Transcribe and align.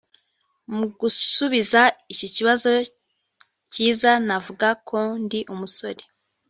Mu 0.75 0.85
gusubiza 0.99 1.81
iki 2.13 2.27
kibazo 2.35 2.69
cyiza 3.71 4.11
navuga 4.27 4.67
ko 4.87 4.99
ndi 5.23 5.39
umusore 5.53 6.03